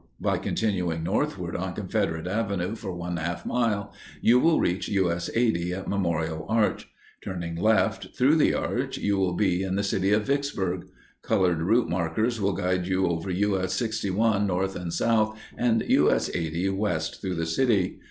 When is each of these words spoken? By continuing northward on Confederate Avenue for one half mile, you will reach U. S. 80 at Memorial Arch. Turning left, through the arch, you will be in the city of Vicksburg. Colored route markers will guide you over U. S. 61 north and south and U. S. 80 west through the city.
By 0.19 0.39
continuing 0.39 1.03
northward 1.03 1.55
on 1.55 1.75
Confederate 1.75 2.25
Avenue 2.25 2.73
for 2.73 2.91
one 2.91 3.17
half 3.17 3.45
mile, 3.45 3.93
you 4.19 4.39
will 4.39 4.59
reach 4.59 4.87
U. 4.87 5.11
S. 5.11 5.29
80 5.35 5.73
at 5.73 5.87
Memorial 5.87 6.47
Arch. 6.49 6.89
Turning 7.23 7.55
left, 7.55 8.07
through 8.17 8.33
the 8.37 8.51
arch, 8.55 8.97
you 8.97 9.17
will 9.19 9.33
be 9.35 9.61
in 9.61 9.75
the 9.75 9.83
city 9.83 10.11
of 10.11 10.23
Vicksburg. 10.25 10.87
Colored 11.21 11.61
route 11.61 11.87
markers 11.87 12.41
will 12.41 12.53
guide 12.53 12.87
you 12.87 13.05
over 13.05 13.29
U. 13.29 13.59
S. 13.61 13.75
61 13.75 14.47
north 14.47 14.75
and 14.75 14.91
south 14.91 15.39
and 15.55 15.83
U. 15.87 16.09
S. 16.11 16.31
80 16.33 16.69
west 16.69 17.21
through 17.21 17.35
the 17.35 17.45
city. 17.45 17.99